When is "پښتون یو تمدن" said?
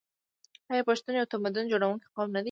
0.89-1.65